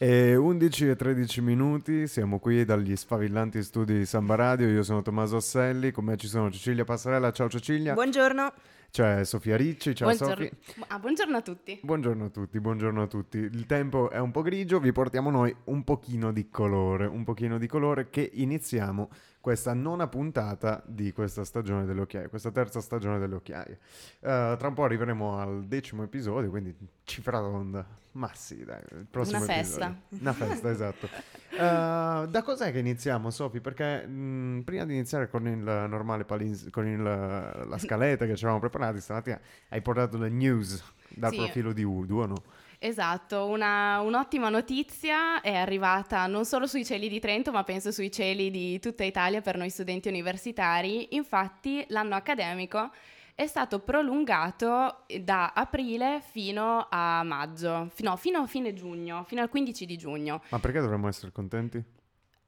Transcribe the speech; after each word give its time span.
E 0.00 0.36
11 0.36 0.90
e 0.90 0.94
13 0.94 1.40
minuti, 1.40 2.06
siamo 2.06 2.38
qui 2.38 2.64
dagli 2.64 2.94
sfavillanti 2.94 3.64
studi 3.64 3.98
di 3.98 4.06
Samba 4.06 4.36
Radio, 4.36 4.68
io 4.68 4.84
sono 4.84 5.02
Tommaso 5.02 5.38
Asselli, 5.38 5.90
con 5.90 6.04
me 6.04 6.16
ci 6.16 6.28
sono 6.28 6.52
Cecilia 6.52 6.84
Passarella, 6.84 7.32
ciao 7.32 7.48
Cecilia. 7.48 7.94
Buongiorno. 7.94 8.52
C'è 8.92 9.24
Sofia 9.24 9.56
Ricci, 9.56 9.96
ciao 9.96 10.14
buongiorno. 10.14 10.48
Sofia. 10.60 10.84
Ah, 10.86 11.00
buongiorno 11.00 11.36
a 11.36 11.42
tutti. 11.42 11.80
Buongiorno 11.82 12.26
a 12.26 12.28
tutti, 12.28 12.60
buongiorno 12.60 13.02
a 13.02 13.06
tutti. 13.08 13.38
Il 13.38 13.66
tempo 13.66 14.08
è 14.08 14.20
un 14.20 14.30
po' 14.30 14.42
grigio, 14.42 14.78
vi 14.78 14.92
portiamo 14.92 15.30
noi 15.30 15.52
un 15.64 15.82
pochino 15.82 16.30
di 16.30 16.48
colore, 16.48 17.06
un 17.06 17.24
pochino 17.24 17.58
di 17.58 17.66
colore 17.66 18.08
che 18.08 18.30
iniziamo 18.34 19.10
questa 19.48 19.72
nona 19.72 20.06
puntata 20.08 20.82
di 20.84 21.10
questa 21.10 21.42
stagione 21.42 21.86
delle 21.86 22.02
occhiaie, 22.02 22.28
questa 22.28 22.50
terza 22.50 22.82
stagione 22.82 23.18
delle 23.18 23.36
occhiaie. 23.36 23.78
Uh, 24.20 24.58
tra 24.58 24.68
un 24.68 24.74
po' 24.74 24.84
arriveremo 24.84 25.38
al 25.38 25.64
decimo 25.64 26.02
episodio, 26.02 26.50
quindi 26.50 26.76
cifra 27.04 27.38
tonda. 27.38 27.86
Ma 28.12 28.30
sì, 28.34 28.62
dai, 28.62 28.82
il 28.90 29.06
prossimo 29.10 29.42
Una 29.42 29.54
episodio. 29.54 29.86
festa. 29.86 30.18
Una 30.20 30.32
festa, 30.34 30.70
esatto. 30.70 31.08
Uh, 31.60 32.26
da 32.26 32.42
cos'è 32.44 32.70
che 32.72 32.78
iniziamo, 32.78 33.30
Sofi? 33.30 33.60
Perché 33.60 34.06
mh, 34.06 34.62
prima 34.64 34.84
di 34.84 34.94
iniziare 34.94 35.28
con 35.28 35.46
il 35.48 35.58
normale 35.58 36.24
palins- 36.24 36.70
con 36.70 36.86
il, 36.86 37.02
la 37.02 37.78
scaletta 37.78 38.26
che 38.26 38.34
ci 38.36 38.42
eravamo 38.44 38.60
preparati 38.60 39.00
stamattina, 39.00 39.40
hai 39.70 39.82
portato 39.82 40.16
le 40.18 40.28
news 40.28 40.82
dal 41.08 41.32
Sì. 41.32 41.36
profilo 41.36 41.72
di 41.72 41.82
Udo, 41.82 42.16
o 42.22 42.26
no? 42.26 42.42
Esatto, 42.80 43.46
una, 43.46 43.98
un'ottima 44.00 44.48
notizia 44.50 45.40
è 45.40 45.52
arrivata 45.56 46.26
non 46.28 46.44
solo 46.44 46.68
sui 46.68 46.84
cieli 46.84 47.08
di 47.08 47.18
Trento, 47.18 47.50
ma 47.50 47.64
penso 47.64 47.90
sui 47.90 48.10
cieli 48.12 48.50
di 48.52 48.78
tutta 48.78 49.02
Italia 49.02 49.40
per 49.40 49.56
noi 49.56 49.68
studenti 49.68 50.06
universitari. 50.08 51.16
Infatti, 51.16 51.84
l'anno 51.88 52.14
accademico 52.14 52.90
è 53.38 53.46
stato 53.46 53.78
prolungato 53.78 55.04
da 55.20 55.52
aprile 55.54 56.20
fino 56.28 56.88
a 56.90 57.22
maggio, 57.22 57.88
no, 57.98 58.16
fino 58.16 58.40
a 58.40 58.46
fine 58.48 58.74
giugno, 58.74 59.22
fino 59.28 59.40
al 59.40 59.48
15 59.48 59.86
di 59.86 59.96
giugno. 59.96 60.42
Ma 60.48 60.58
perché 60.58 60.80
dovremmo 60.80 61.06
essere 61.06 61.30
contenti? 61.30 61.80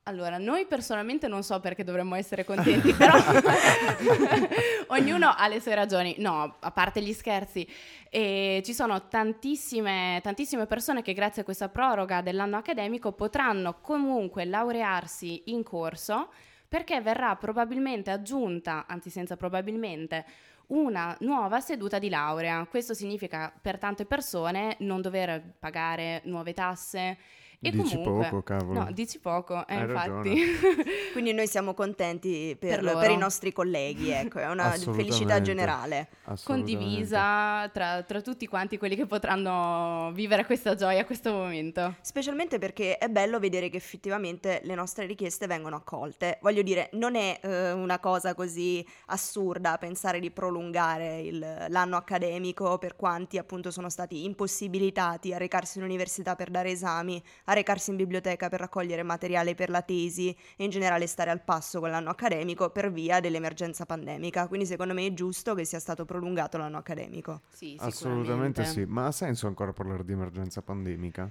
Allora, 0.04 0.38
noi 0.38 0.66
personalmente 0.66 1.28
non 1.28 1.44
so 1.44 1.60
perché 1.60 1.84
dovremmo 1.84 2.16
essere 2.16 2.44
contenti, 2.44 2.92
però 2.92 3.12
ognuno 4.88 5.32
ha 5.32 5.46
le 5.46 5.60
sue 5.60 5.76
ragioni. 5.76 6.16
No, 6.18 6.56
a 6.58 6.70
parte 6.72 7.00
gli 7.02 7.12
scherzi, 7.12 7.64
e 8.10 8.60
ci 8.64 8.74
sono 8.74 9.06
tantissime, 9.06 10.18
tantissime 10.24 10.66
persone 10.66 11.02
che 11.02 11.12
grazie 11.12 11.42
a 11.42 11.44
questa 11.44 11.68
proroga 11.68 12.20
dell'anno 12.20 12.56
accademico 12.56 13.12
potranno 13.12 13.78
comunque 13.80 14.44
laurearsi 14.44 15.42
in 15.52 15.62
corso 15.62 16.30
perché 16.70 17.00
verrà 17.00 17.34
probabilmente 17.34 18.12
aggiunta, 18.12 18.86
anzi 18.86 19.10
senza 19.10 19.36
probabilmente, 19.36 20.24
una 20.70 21.16
nuova 21.20 21.60
seduta 21.60 21.98
di 21.98 22.08
laurea. 22.08 22.66
Questo 22.68 22.94
significa 22.94 23.52
per 23.60 23.78
tante 23.78 24.04
persone 24.04 24.76
non 24.80 25.00
dover 25.00 25.54
pagare 25.58 26.20
nuove 26.24 26.52
tasse. 26.52 27.16
E 27.62 27.70
Dici 27.70 27.96
comunque, 27.96 28.28
poco, 28.30 28.42
cavolo. 28.42 28.84
No, 28.84 28.90
dici 28.90 29.18
poco, 29.18 29.66
eh, 29.66 29.74
Hai 29.74 29.82
infatti. 29.82 30.44
Quindi 31.12 31.34
noi 31.34 31.46
siamo 31.46 31.74
contenti 31.74 32.56
per, 32.58 32.80
Per 32.80 32.96
per 32.96 33.10
i 33.10 33.18
nostri 33.18 33.52
colleghi, 33.52 34.08
ecco, 34.08 34.38
è 34.38 34.48
una 34.48 34.70
felicità 34.70 35.42
generale. 35.42 36.08
Assolutamente. 36.24 36.72
Condivisa 36.72 37.68
tra, 37.70 38.02
tra 38.02 38.22
tutti 38.22 38.46
quanti 38.46 38.78
quelli 38.78 38.96
che 38.96 39.04
potranno 39.04 40.10
vivere 40.14 40.46
questa 40.46 40.74
gioia, 40.74 41.04
questo 41.04 41.32
momento. 41.32 41.96
Specialmente 42.00 42.58
perché 42.58 42.96
è 42.96 43.08
bello 43.08 43.38
vedere 43.38 43.68
che 43.68 43.76
effettivamente 43.76 44.62
le 44.64 44.74
nostre 44.74 45.04
richieste 45.04 45.46
vengono 45.46 45.76
accolte. 45.76 46.38
Voglio 46.40 46.62
dire, 46.62 46.88
non 46.94 47.14
è 47.14 47.40
eh, 47.42 47.72
una 47.72 47.98
cosa 47.98 48.32
così 48.34 48.82
assurda 49.06 49.76
pensare 49.76 50.18
di 50.18 50.30
prolungare 50.30 51.20
il- 51.20 51.66
l'anno 51.68 51.96
accademico 51.98 52.78
per 52.78 52.96
quanti 52.96 53.36
appunto 53.36 53.70
sono 53.70 53.90
stati 53.90 54.24
impossibilitati 54.24 55.34
a 55.34 55.36
recarsi 55.36 55.76
in 55.76 55.84
università 55.84 56.36
per 56.36 56.48
dare 56.48 56.70
esami, 56.70 57.22
a 57.50 57.52
recarsi 57.54 57.90
in 57.90 57.96
biblioteca 57.96 58.48
per 58.48 58.60
raccogliere 58.60 59.02
materiale 59.02 59.54
per 59.54 59.70
la 59.70 59.82
tesi 59.82 60.34
e 60.56 60.64
in 60.64 60.70
generale 60.70 61.06
stare 61.06 61.30
al 61.30 61.42
passo 61.42 61.80
con 61.80 61.90
l'anno 61.90 62.10
accademico 62.10 62.70
per 62.70 62.92
via 62.92 63.18
dell'emergenza 63.20 63.84
pandemica. 63.86 64.46
Quindi 64.46 64.66
secondo 64.66 64.94
me 64.94 65.04
è 65.06 65.12
giusto 65.12 65.54
che 65.54 65.64
sia 65.64 65.80
stato 65.80 66.04
prolungato 66.04 66.58
l'anno 66.58 66.78
accademico. 66.78 67.40
Sì, 67.52 67.76
Assolutamente 67.80 68.64
sì, 68.64 68.84
ma 68.84 69.06
ha 69.06 69.12
senso 69.12 69.46
ancora 69.48 69.72
parlare 69.72 70.04
di 70.04 70.12
emergenza 70.12 70.62
pandemica? 70.62 71.28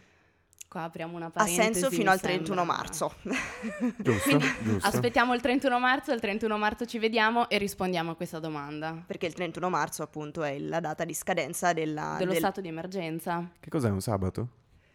Qua 0.68 0.84
apriamo 0.84 1.16
una 1.16 1.26
Ha 1.28 1.30
parentesi. 1.32 1.62
senso 1.80 1.90
fino 1.90 2.12
al 2.12 2.20
31 2.22 2.56
sembra. 2.58 2.76
marzo. 2.76 3.14
Giusto? 3.98 4.22
Quindi 4.24 4.46
Giusto. 4.62 4.88
aspettiamo 4.88 5.34
il 5.34 5.42
31 5.42 5.80
marzo, 5.80 6.12
il 6.12 6.20
31 6.20 6.58
marzo 6.60 6.86
ci 6.86 7.00
vediamo 7.00 7.50
e 7.50 7.58
rispondiamo 7.58 8.12
a 8.12 8.16
questa 8.16 8.38
domanda. 8.40 9.02
Perché 9.08 9.26
il 9.26 9.34
31 9.34 9.68
marzo 9.70 10.04
appunto 10.04 10.44
è 10.44 10.60
la 10.60 10.80
data 10.80 11.06
di 11.06 11.14
scadenza 11.16 11.74
della, 11.74 12.16
Dello 12.20 12.32
del- 12.32 12.40
stato 12.40 12.62
di 12.62 12.68
emergenza. 12.68 13.50
Che 13.60 13.70
cos'è 13.70 13.90
un 13.90 14.02
sabato? 14.02 14.48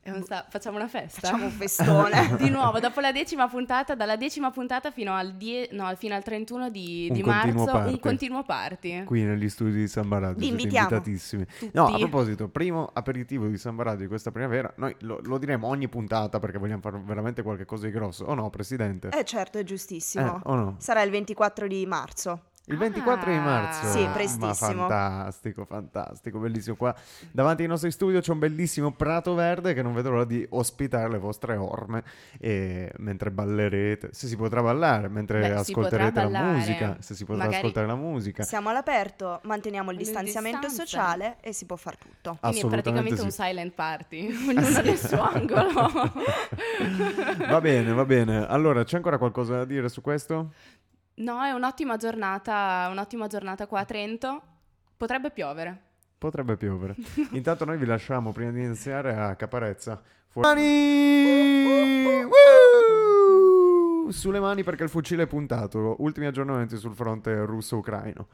È 0.04 0.10
un 0.10 0.22
sa- 0.22 0.44
facciamo 0.46 0.76
una 0.76 0.86
festa? 0.86 1.20
Facciamo 1.20 1.46
un 1.46 1.50
festone. 1.50 2.36
di 2.38 2.50
nuovo, 2.50 2.78
dopo 2.78 3.00
la 3.00 3.10
decima 3.10 3.48
puntata, 3.48 3.94
dalla 3.94 4.16
decima 4.16 4.50
puntata 4.50 4.90
fino 4.90 5.14
al, 5.14 5.32
die- 5.32 5.70
no, 5.72 5.90
fino 5.96 6.14
al 6.14 6.22
31 6.22 6.68
di, 6.68 7.08
di 7.10 7.22
marzo, 7.22 7.64
party. 7.64 7.92
un 7.92 8.00
continuo 8.00 8.42
party. 8.42 9.04
Qui 9.04 9.22
negli 9.22 9.48
studi 9.48 9.72
di 9.72 9.88
Samba 9.88 10.18
Radio 10.18 10.36
Vi 10.36 10.48
invitiamo. 10.48 10.88
invitatissimi. 10.90 11.46
Tutti. 11.46 11.70
No, 11.72 11.86
a 11.86 11.96
proposito, 11.96 12.48
primo 12.48 12.90
aperitivo 12.92 13.46
di 13.46 13.56
Samba 13.56 13.84
Radio 13.84 14.00
di 14.00 14.08
questa 14.08 14.30
primavera, 14.30 14.70
noi 14.76 14.94
lo, 15.00 15.20
lo 15.22 15.38
diremo 15.38 15.68
ogni 15.68 15.88
puntata 15.88 16.38
perché 16.38 16.58
vogliamo 16.58 16.82
fare 16.82 17.00
veramente 17.02 17.42
qualche 17.42 17.64
cosa 17.64 17.86
di 17.86 17.92
grosso, 17.92 18.24
o 18.26 18.34
no, 18.34 18.50
Presidente? 18.50 19.08
Eh 19.08 19.24
certo, 19.24 19.56
è 19.56 19.64
giustissimo. 19.64 20.36
Eh, 20.36 20.40
o 20.42 20.54
no? 20.54 20.74
Sarà 20.80 21.00
il 21.00 21.10
24 21.10 21.66
di 21.66 21.86
marzo. 21.86 22.42
Il 22.66 22.78
24 22.78 23.30
di 23.30 23.36
Ah. 23.36 23.42
marzo. 23.42 23.86
Sì, 23.88 24.04
Ma 24.04 24.10
prestissimo. 24.12 24.54
fantastico, 24.54 25.64
fantastico, 25.66 26.38
bellissimo. 26.38 26.76
Qua 26.76 26.94
davanti 27.30 27.60
ai 27.62 27.68
nostri 27.68 27.90
studio 27.90 28.20
c'è 28.20 28.32
un 28.32 28.38
bellissimo 28.38 28.90
prato 28.92 29.34
verde 29.34 29.74
che 29.74 29.82
non 29.82 29.92
vedo 29.92 30.08
l'ora 30.10 30.24
di 30.24 30.46
ospitare 30.50 31.10
le 31.10 31.18
vostre 31.18 31.56
orme 31.56 32.02
e 32.40 32.90
mentre 32.98 33.30
ballerete. 33.30 34.08
Se 34.12 34.26
si 34.28 34.36
potrà 34.36 34.62
ballare, 34.62 35.08
mentre 35.08 35.40
Beh, 35.40 35.50
ascolterete 35.52 36.14
la 36.14 36.24
ballare. 36.24 36.52
musica, 36.56 36.96
se 37.00 37.14
si 37.14 37.24
potrà 37.26 37.42
Magari- 37.44 37.58
ascoltare 37.58 37.86
la 37.86 37.96
musica. 37.96 38.42
Siamo 38.44 38.70
all'aperto, 38.70 39.40
manteniamo 39.42 39.90
il 39.90 39.98
distanziamento 39.98 40.68
sociale 40.70 41.36
e 41.40 41.52
si 41.52 41.66
può 41.66 41.76
far 41.76 41.98
tutto. 41.98 42.38
Quindi 42.40 42.60
è 42.60 42.66
praticamente 42.66 43.16
sì. 43.18 43.24
un 43.24 43.30
silent 43.30 43.72
party, 43.74 44.26
ognuno 44.48 44.80
nel 44.80 44.96
suo 44.98 45.20
angolo. 45.20 45.68
Va 47.48 47.60
bene, 47.60 47.92
va 47.92 48.04
bene. 48.04 48.46
Allora, 48.46 48.84
c'è 48.84 48.96
ancora 48.96 49.18
qualcosa 49.18 49.56
da 49.56 49.64
dire 49.64 49.88
su 49.88 50.00
questo? 50.00 50.52
No, 51.16 51.42
è 51.42 51.52
un'ottima 51.52 51.96
giornata, 51.96 52.88
un'ottima 52.90 53.28
giornata 53.28 53.66
qua 53.66 53.80
a 53.80 53.84
Trento. 53.84 54.42
Potrebbe 54.96 55.30
piovere. 55.30 55.80
Potrebbe 56.18 56.56
piovere. 56.56 56.96
Intanto 57.32 57.64
noi 57.64 57.76
vi 57.76 57.86
lasciamo 57.86 58.32
prima 58.32 58.50
di 58.50 58.64
iniziare 58.64 59.14
a 59.14 59.36
Caparezza. 59.36 60.02
Fuori! 60.28 62.24
Woo! 62.26 64.10
Sulle 64.10 64.40
mani 64.40 64.64
perché 64.64 64.82
il 64.82 64.88
fucile 64.88 65.22
è 65.22 65.26
puntato. 65.26 65.96
Ultimi 65.98 66.26
aggiornamenti 66.26 66.76
sul 66.76 66.94
fronte 66.94 67.44
russo-ucraino. 67.44 68.26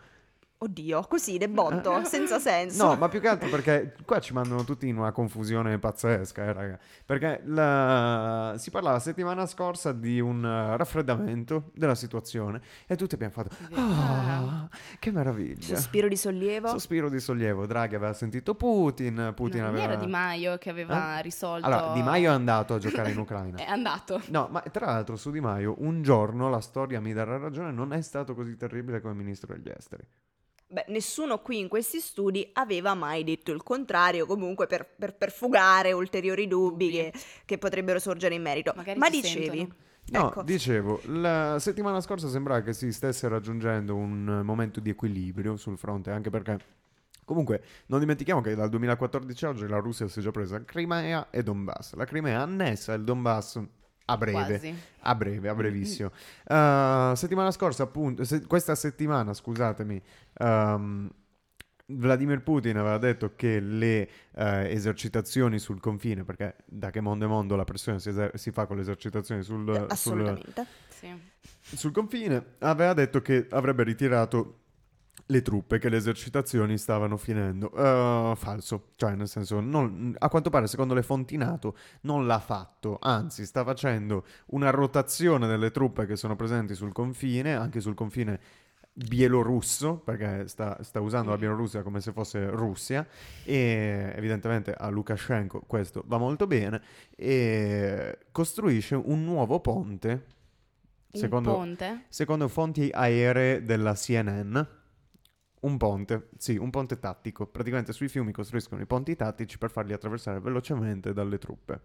Oddio, 0.63 1.05
così, 1.09 1.39
debotto, 1.39 2.05
senza 2.05 2.39
senso. 2.39 2.83
Eh. 2.83 2.87
No, 2.89 2.95
ma 2.97 3.09
più 3.09 3.19
che 3.19 3.29
altro 3.29 3.49
perché 3.49 3.95
qua 4.05 4.21
ci 4.21 4.35
mandano 4.35 4.63
tutti 4.63 4.87
in 4.87 4.99
una 4.99 5.11
confusione 5.11 5.79
pazzesca, 5.79 6.45
eh, 6.45 6.53
raga. 6.53 6.79
Perché 7.07 7.41
la- 7.47 8.55
si 8.59 8.71
parlava 8.71 8.99
settimana 8.99 9.47
scorsa 9.47 9.93
di 9.93 10.21
un 10.21 10.45
eh, 10.45 10.77
raffreddamento 10.77 11.71
della 11.75 11.95
situazione 11.95 12.61
e 12.87 12.95
tutti 12.97 13.15
abbiamo 13.15 13.33
fatto 13.33 13.57
"Ah, 13.75 14.69
che 14.99 15.11
meraviglia. 15.11 15.77
Sospiro 15.77 16.09
di 16.09 16.17
sollievo. 16.17 16.69
Sospiro 16.69 17.09
di 17.09 17.21
sollievo. 17.21 17.65
Draghi 17.65 17.95
aveva 17.95 18.13
sentito 18.13 18.55
Putin, 18.55 19.33
Putin 19.35 19.61
No, 19.61 19.67
non 19.67 19.75
aveva 19.77 19.93
era 19.95 20.01
Di 20.05 20.11
Maio 20.11 20.59
che 20.59 20.69
aveva 20.69 21.19
risolto... 21.21 21.65
Allora, 21.65 21.95
Di 21.95 22.03
Maio 22.03 22.33
è 22.33 22.35
andato 22.35 22.75
a 22.75 22.79
giocare 22.79 23.13
in 23.13 23.17
Ucraina. 23.19 23.57
È 23.57 23.65
andato. 23.67 24.21
No, 24.27 24.49
ma 24.51 24.61
tra 24.71 24.85
l'altro 24.85 25.17
su 25.17 25.31
Di 25.31 25.41
Maio 25.41 25.77
un 25.79 26.03
giorno 26.03 26.51
la 26.51 26.61
storia 26.61 27.01
mi 27.01 27.15
darà 27.15 27.39
ragione, 27.39 27.73
non 27.73 27.95
è 27.95 28.03
stato 28.03 28.35
così 28.35 28.57
terribile 28.59 29.01
come 29.01 29.15
ministro 29.15 29.55
degli 29.55 29.73
esteri. 29.75 30.07
Beh, 30.73 30.85
nessuno 30.89 31.41
qui 31.41 31.59
in 31.59 31.67
questi 31.67 31.99
studi 31.99 32.49
aveva 32.53 32.95
mai 32.95 33.25
detto 33.25 33.51
il 33.51 33.61
contrario, 33.65 34.25
comunque 34.25 34.69
per, 34.69 34.87
per- 34.87 35.17
per 35.17 35.33
fugare 35.33 35.91
ulteriori 35.91 36.47
dubbi 36.47 36.91
che, 36.91 37.13
che 37.45 37.59
potrebbero 37.59 37.99
sorgere 37.99 38.37
in 38.37 38.43
merito. 38.43 38.73
Magari 38.77 38.97
ma 38.97 39.11
dicevi, 39.11 39.57
sentono. 39.57 39.75
No, 40.11 40.29
ecco, 40.29 40.43
dicevo, 40.43 41.01
la 41.07 41.59
settimana 41.59 42.01
scorsa 42.01 42.29
sembrava 42.29 42.61
che 42.61 42.73
si 42.73 42.93
stesse 42.93 43.27
raggiungendo 43.27 43.97
un 43.97 44.43
momento 44.45 44.79
di 44.79 44.91
equilibrio 44.91 45.57
sul 45.57 45.77
fronte, 45.77 46.13
anche 46.13 46.31
perché 46.31 46.59
comunque 47.25 47.63
non 47.87 47.99
dimentichiamo 47.99 48.41
che 48.41 48.55
dal 48.55 48.69
2014 48.69 49.45
a 49.45 49.49
oggi 49.49 49.67
la 49.67 49.79
Russia 49.79 50.07
si 50.07 50.21
è 50.21 50.23
già 50.23 50.31
presa 50.31 50.65
Crimea 50.65 51.31
e 51.31 51.43
Donbass. 51.43 51.95
La 51.95 52.05
Crimea 52.05 52.43
annessa 52.43 52.93
il 52.93 53.03
Donbass 53.03 53.61
a 54.11 54.17
breve. 54.17 54.75
A 55.01 55.15
breve, 55.15 55.49
a 55.49 55.55
brevissimo. 55.55 56.11
Uh, 56.45 57.15
settimana 57.15 57.51
scorsa, 57.51 57.85
appunto, 57.85 58.25
se- 58.25 58.47
questa 58.47 58.75
settimana, 58.75 59.33
scusatemi, 59.33 60.01
ehm, 60.35 61.11
Vladimir 61.93 62.43
Putin 62.43 62.77
aveva 62.77 62.99
detto 62.99 63.33
che 63.35 63.59
le 63.61 64.09
eh, 64.37 64.71
esercitazioni 64.73 65.59
sul 65.59 65.81
confine, 65.81 66.25
perché 66.25 66.57
da 66.65 66.91
che 66.91 67.01
mondo 67.01 67.25
è 67.25 67.29
mondo 67.29 67.57
la 67.57 67.65
pressione 67.65 67.99
si, 67.99 68.11
eser- 68.11 68.37
si 68.37 68.51
fa 68.53 68.67
con 68.67 68.77
le 68.77 68.83
esercitazioni 68.83 69.43
sul, 69.43 69.65
sul, 69.65 69.87
assolutamente. 69.89 70.67
Sì. 70.89 71.13
sul 71.77 71.93
confine, 71.93 72.55
aveva 72.59 72.93
detto 72.93 73.21
che 73.23 73.47
avrebbe 73.51 73.83
ritirato 73.83 74.60
le 75.31 75.43
truppe 75.43 75.79
che 75.79 75.89
le 75.89 75.97
esercitazioni 75.97 76.77
stavano 76.77 77.17
finendo. 77.17 77.71
Uh, 77.73 78.35
falso, 78.35 78.91
cioè 78.97 79.15
nel 79.15 79.29
senso, 79.29 79.61
non, 79.61 80.15
a 80.19 80.29
quanto 80.29 80.51
pare 80.51 80.67
secondo 80.67 80.93
le 80.93 81.03
fonti 81.03 81.37
NATO 81.37 81.77
non 82.03 82.27
l'ha 82.27 82.41
fatto, 82.41 82.99
anzi 83.01 83.47
sta 83.47 83.65
facendo 83.65 84.25
una 84.47 84.71
rotazione 84.71 85.47
delle 85.47 85.71
truppe 85.71 86.07
che 86.07 86.17
sono 86.17 86.37
presenti 86.37 86.75
sul 86.75 86.93
confine, 86.93 87.55
anche 87.55 87.81
sul 87.81 87.95
confine 87.95 88.41
bielorusso, 88.93 89.99
perché 89.99 90.49
sta, 90.49 90.83
sta, 90.83 91.01
usando 91.01 91.31
la 91.31 91.39
Bielorussia 91.39 91.83
come 91.83 92.01
se 92.01 92.13
fosse 92.13 92.51
Russia, 92.51 93.07
e 93.45 94.13
evidentemente 94.17 94.75
a 94.75 94.89
Lukashenko 94.89 95.63
questo 95.67 96.03
va 96.07 96.19
molto 96.19 96.47
bene, 96.47 96.83
e 97.17 98.19
costruisce 98.33 98.97
un 98.97 99.25
nuovo 99.25 99.61
ponte, 99.61 100.27
secondo, 101.13 101.53
ponte? 101.53 102.05
secondo 102.09 102.49
fonti 102.49 102.91
aeree 102.93 103.65
della 103.65 103.95
CNN. 103.95 104.61
Un 105.61 105.77
ponte, 105.77 106.29
sì, 106.39 106.57
un 106.57 106.71
ponte 106.71 106.99
tattico. 106.99 107.47
Praticamente 107.47 107.93
sui 107.93 108.09
fiumi 108.09 108.33
costruiscono 108.33 108.81
i 108.81 108.87
ponti 108.87 109.15
tattici 109.17 109.59
per 109.59 109.71
farli 109.71 109.93
attraversare 109.93 110.41
velocemente 110.41 111.13
dalle 111.13 111.39
truppe. 111.39 111.81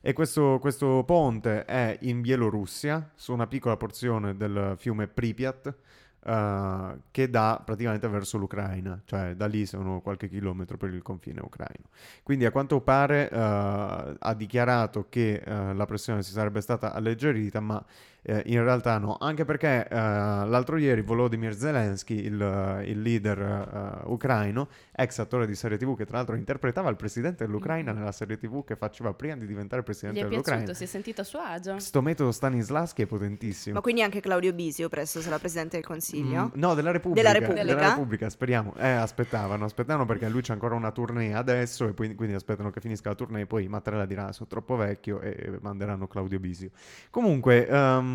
E 0.00 0.12
questo, 0.12 0.58
questo 0.60 1.02
ponte 1.04 1.64
è 1.64 1.96
in 2.02 2.20
Bielorussia, 2.20 3.12
su 3.14 3.32
una 3.32 3.46
piccola 3.46 3.76
porzione 3.76 4.36
del 4.36 4.74
fiume 4.76 5.08
Pripyat, 5.08 5.76
Uh, 6.24 7.02
che 7.10 7.28
dà 7.28 7.60
praticamente 7.62 8.08
verso 8.08 8.38
l'Ucraina, 8.38 8.98
cioè 9.04 9.34
da 9.34 9.44
lì 9.44 9.66
sono 9.66 10.00
qualche 10.00 10.26
chilometro 10.26 10.78
per 10.78 10.88
il 10.88 11.02
confine 11.02 11.42
ucraino. 11.42 11.90
Quindi 12.22 12.46
a 12.46 12.50
quanto 12.50 12.80
pare 12.80 13.28
uh, 13.30 14.16
ha 14.18 14.34
dichiarato 14.34 15.04
che 15.10 15.42
uh, 15.44 15.74
la 15.74 15.84
pressione 15.84 16.22
si 16.22 16.32
sarebbe 16.32 16.62
stata 16.62 16.94
alleggerita, 16.94 17.60
ma 17.60 17.84
eh, 18.26 18.42
in 18.46 18.62
realtà 18.62 18.96
no, 18.96 19.18
anche 19.20 19.44
perché 19.44 19.86
eh, 19.86 19.94
l'altro 19.94 20.78
ieri 20.78 21.02
Volodymyr 21.02 21.54
Zelensky, 21.54 22.24
il, 22.24 22.82
il 22.86 23.02
leader 23.02 24.02
uh, 24.06 24.12
ucraino, 24.12 24.68
ex 24.92 25.18
attore 25.18 25.46
di 25.46 25.54
serie 25.54 25.76
tv 25.76 25.94
che 25.94 26.06
tra 26.06 26.16
l'altro 26.16 26.34
interpretava 26.34 26.88
il 26.88 26.96
presidente 26.96 27.44
dell'Ucraina 27.44 27.92
mm. 27.92 27.96
nella 27.96 28.12
serie 28.12 28.38
tv 28.38 28.64
che 28.64 28.76
faceva 28.76 29.12
prima 29.12 29.36
di 29.36 29.46
diventare 29.46 29.82
presidente 29.82 30.20
Gli 30.20 30.24
è 30.24 30.28
dell'Ucraina. 30.28 30.64
Piaciuto, 30.64 30.78
si 30.78 30.84
è 30.84 30.86
sentito 30.86 31.20
a 31.20 31.24
suo 31.24 31.40
agio. 31.40 31.78
Sto 31.78 32.00
metodo 32.00 32.32
Stanislaschi 32.32 33.02
è 33.02 33.06
potentissimo. 33.06 33.74
Ma 33.74 33.82
quindi 33.82 34.02
anche 34.02 34.20
Claudio 34.20 34.54
Bisio 34.54 34.88
presto 34.88 35.20
sarà 35.20 35.38
presidente 35.38 35.76
del 35.76 35.84
Consiglio? 35.84 36.44
Mm, 36.44 36.60
no, 36.60 36.72
della 36.72 36.92
Repubblica. 36.92 37.28
Della 37.28 37.38
Repubblica? 37.38 37.74
Della 37.74 37.88
Repubblica, 37.90 38.30
speriamo. 38.30 38.74
Eh, 38.78 38.88
aspettavano, 38.88 39.66
aspettavano 39.66 40.06
perché 40.06 40.30
lui 40.30 40.40
c'è 40.40 40.54
ancora 40.54 40.74
una 40.74 40.92
tournée 40.92 41.34
adesso 41.34 41.86
e 41.88 41.92
poi, 41.92 42.14
quindi 42.14 42.34
aspettano 42.34 42.70
che 42.70 42.80
finisca 42.80 43.10
la 43.10 43.16
tournée 43.16 43.42
e 43.42 43.46
poi 43.46 43.68
Mattarella 43.68 44.06
dirà 44.06 44.32
sono 44.32 44.48
troppo 44.48 44.76
vecchio 44.76 45.20
e 45.20 45.58
manderanno 45.60 46.06
Claudio 46.06 46.40
Bisio. 46.40 46.70
Comunque... 47.10 47.68
Um, 47.70 48.12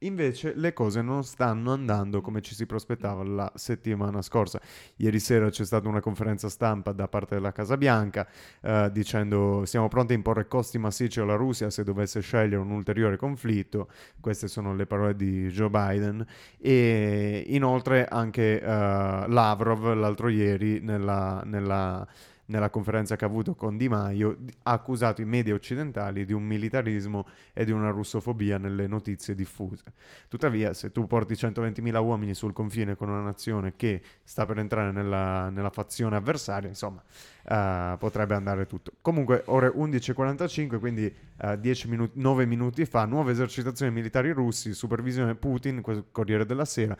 invece 0.00 0.52
le 0.54 0.72
cose 0.72 1.02
non 1.02 1.24
stanno 1.24 1.72
andando 1.72 2.20
come 2.20 2.40
ci 2.40 2.54
si 2.54 2.66
prospettava 2.66 3.22
la 3.24 3.50
settimana 3.54 4.22
scorsa. 4.22 4.60
Ieri 4.96 5.18
sera 5.18 5.48
c'è 5.48 5.64
stata 5.64 5.88
una 5.88 6.00
conferenza 6.00 6.48
stampa 6.48 6.92
da 6.92 7.08
parte 7.08 7.34
della 7.34 7.52
Casa 7.52 7.76
Bianca 7.76 8.26
eh, 8.60 8.90
dicendo 8.92 9.64
siamo 9.64 9.88
pronti 9.88 10.12
a 10.12 10.16
imporre 10.16 10.46
costi 10.48 10.78
massicci 10.78 11.20
alla 11.20 11.34
Russia 11.34 11.70
se 11.70 11.84
dovesse 11.84 12.20
scegliere 12.20 12.56
un 12.56 12.70
ulteriore 12.70 13.16
conflitto. 13.16 13.88
Queste 14.20 14.48
sono 14.48 14.74
le 14.74 14.86
parole 14.86 15.16
di 15.16 15.48
Joe 15.48 15.70
Biden. 15.70 16.24
E 16.58 17.44
inoltre 17.48 18.06
anche 18.06 18.60
eh, 18.60 18.64
Lavrov 18.66 19.94
l'altro 19.94 20.28
ieri 20.28 20.80
nella, 20.80 21.42
nella 21.44 22.06
nella 22.46 22.70
conferenza 22.70 23.16
che 23.16 23.24
ha 23.24 23.28
avuto 23.28 23.54
con 23.54 23.76
Di 23.76 23.88
Maio, 23.88 24.38
ha 24.62 24.72
accusato 24.72 25.20
i 25.20 25.24
media 25.24 25.54
occidentali 25.54 26.24
di 26.24 26.32
un 26.32 26.44
militarismo 26.44 27.26
e 27.52 27.64
di 27.64 27.72
una 27.72 27.90
russofobia 27.90 28.58
nelle 28.58 28.86
notizie 28.86 29.34
diffuse. 29.34 29.84
Tuttavia, 30.28 30.72
se 30.72 30.92
tu 30.92 31.06
porti 31.06 31.34
120.000 31.34 32.02
uomini 32.02 32.34
sul 32.34 32.52
confine 32.52 32.96
con 32.96 33.08
una 33.08 33.22
nazione 33.22 33.74
che 33.76 34.02
sta 34.22 34.46
per 34.46 34.58
entrare 34.58 34.92
nella, 34.92 35.50
nella 35.50 35.70
fazione 35.70 36.16
avversaria, 36.16 36.68
insomma, 36.68 37.02
uh, 37.44 37.98
potrebbe 37.98 38.34
andare 38.34 38.66
tutto. 38.66 38.92
Comunque, 39.00 39.42
ore 39.46 39.68
11.45, 39.68 40.78
quindi 40.78 41.12
uh, 41.42 41.88
minu- 41.88 42.10
9 42.12 42.46
minuti 42.46 42.84
fa, 42.84 43.04
nuove 43.04 43.32
esercitazioni 43.32 43.92
militari 43.92 44.30
russi, 44.30 44.72
supervisione 44.72 45.34
Putin, 45.34 45.82
Corriere 46.12 46.44
della 46.46 46.64
Sera, 46.64 46.96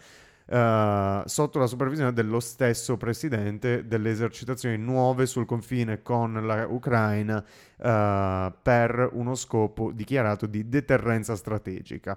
Uh, 0.46 1.22
sotto 1.24 1.58
la 1.58 1.66
supervisione 1.66 2.12
dello 2.12 2.38
stesso 2.38 2.96
presidente 2.96 3.84
delle 3.88 4.10
esercitazioni 4.10 4.76
nuove 4.76 5.26
sul 5.26 5.44
confine 5.44 6.02
con 6.02 6.34
l'Ucraina 6.34 7.38
uh, 7.38 8.52
per 8.62 9.10
uno 9.14 9.34
scopo 9.34 9.90
dichiarato 9.90 10.46
di 10.46 10.68
deterrenza 10.68 11.34
strategica 11.34 12.16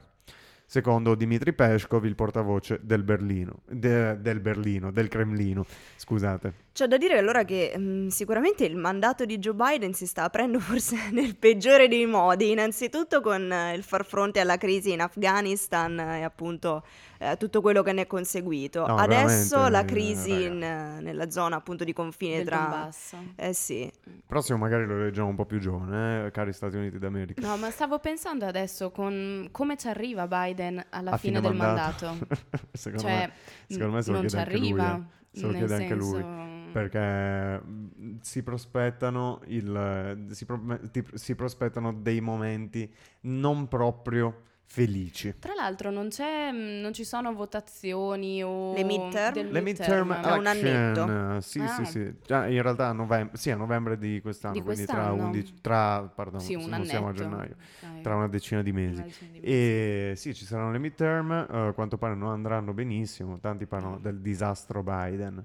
secondo 0.70 1.16
Dmitry 1.16 1.54
Peskov, 1.54 2.06
il 2.06 2.14
portavoce 2.14 2.80
del 2.84 3.02
Berlino, 3.02 3.62
de, 3.66 4.22
del 4.22 4.40
Berlino, 4.40 4.92
del 4.92 5.08
Cremlino, 5.08 5.66
scusate. 5.96 6.54
C'è 6.74 6.86
da 6.86 6.98
dire 6.98 7.18
allora 7.18 7.44
che 7.44 7.74
mh, 7.76 7.82
mm, 7.82 8.08
sicuramente 8.10 8.66
il 8.66 8.76
mandato 8.76 9.26
di 9.26 9.40
Joe 9.40 9.56
Biden 9.56 9.94
si 9.94 10.06
sta 10.06 10.26
aprendo 10.26 10.60
forse 10.62 11.10
nel 11.12 11.36
peggiore 11.38 11.88
dei 11.88 12.06
modi, 12.06 12.52
innanzitutto 12.52 13.20
con 13.20 13.52
eh, 13.52 13.74
il 13.74 13.82
far 13.82 14.06
fronte 14.06 14.40
alla 14.42 14.58
crisi 14.58 14.92
in 14.92 15.02
Afghanistan 15.02 16.00
e 16.00 16.22
appunto 16.22 16.84
eh, 17.20 17.36
tutto 17.38 17.62
quello 17.62 17.84
che 17.84 17.92
ne 17.92 18.02
è 18.04 18.08
conseguito. 18.08 18.88
No, 18.88 18.96
Adesso 18.96 19.68
la 19.68 19.82
eh, 19.82 19.86
crisi 19.86 20.44
in, 20.46 20.58
nella 20.58 21.30
zona 21.30 21.58
appunto 21.58 21.84
di 21.84 21.92
confine 21.94 22.38
Del 22.38 22.46
tra... 22.46 22.58
Donbass. 22.58 23.16
Eh 23.36 23.54
sì. 23.54 23.92
Prossimo 24.26 24.58
magari 24.58 24.86
lo 24.86 24.98
leggiamo 24.98 25.28
un 25.28 25.36
po' 25.36 25.46
più 25.46 25.60
giovane, 25.60 26.26
eh, 26.28 26.32
cari 26.32 26.54
Stati 26.54 26.78
Uniti 26.78 26.98
d'America. 26.98 27.46
No, 27.46 27.58
ma 27.58 27.70
stavo 27.72 28.00
pensando 28.00 28.46
adesso 28.46 28.90
con 28.92 29.50
come 29.52 29.76
ci 29.78 29.88
arriva 29.88 30.28
Biden 30.28 30.84
alla 30.90 31.18
fine, 31.18 31.40
fine 31.40 31.48
del 31.50 31.58
mandato. 31.58 32.06
mandato. 32.06 32.36
secondo 32.72 33.04
cioè, 33.08 33.18
me, 33.28 33.32
secondo 33.68 33.94
me 33.96 34.02
se 34.02 34.12
lo 34.12 34.18
non 34.18 34.26
chiede 34.28 34.44
ci 34.44 34.50
anche 34.50 34.58
lui, 34.58 34.80
arriva. 34.80 34.96
eh. 34.98 35.38
Se 35.40 35.46
lo 35.46 35.52
chiede 35.52 35.76
anche 35.76 35.94
lui. 35.96 36.22
senso- 36.22 36.48
Perché 36.72 37.60
mh, 37.66 38.18
si 38.22 38.44
prospettano, 38.44 39.42
il, 39.48 40.28
si, 40.30 40.46
pro- 40.46 40.80
si 41.14 41.36
prospettano 41.36 41.92
dei 41.94 42.22
momenti 42.22 42.92
non 43.22 43.68
proprio 43.68 44.44
felici. 44.72 45.34
Tra 45.40 45.54
l'altro 45.56 45.90
non, 45.90 46.10
c'è, 46.10 46.52
mh, 46.52 46.80
non 46.82 46.94
ci 46.94 47.04
sono 47.04 47.34
votazioni 47.34 48.44
o... 48.44 48.72
Le 48.74 48.84
midterm? 48.84 49.34
del 49.34 49.50
Le 49.52 49.62
midterm 49.62 50.14
È 50.14 50.32
un 50.32 50.46
annetto. 50.46 51.38
eh, 51.38 51.42
sì, 51.42 51.60
Ah. 51.60 51.68
sì, 51.68 51.86
sì. 51.86 52.14
Già 52.24 52.46
in 52.48 52.62
realtà 52.62 52.88
a 52.90 52.92
novembre, 52.94 53.36
sì, 53.36 53.50
a 53.50 53.56
novembre 53.56 53.98
di 53.98 54.22
quest'anno, 54.22 54.54
Di 54.54 54.62
quindi 54.62 54.86
tra 54.86 54.96
quest'anno? 54.98 55.24
11, 55.28 55.54
tra, 55.62 56.02
pardon, 56.04 56.40
Sì, 56.40 56.54
un 56.54 56.86
siamo 56.86 57.08
a 57.10 57.14
gennaio, 57.14 57.56
Dai, 57.80 58.02
tra 58.04 58.16
una 58.16 58.28
decina 58.28 58.62
di 58.62 58.72
mesi. 58.72 58.94
una 59.02 59.04
decina 59.06 59.30
di 59.32 59.40
mesi. 59.40 59.52
E 59.52 60.14
sì, 60.16 60.34
ci 60.36 60.46
saranno 60.46 60.72
le 60.72 60.80
midterm, 60.80 61.32
eh, 61.32 61.46
a 61.70 61.72
quanto 61.74 61.98
pare 61.98 62.14
non 62.14 62.30
andranno 62.30 62.72
benissimo, 62.72 63.40
tanti 63.40 63.66
parlano 63.66 63.94
No. 63.96 64.00
del 64.00 64.20
disastro 64.22 64.84
Biden. 64.84 65.44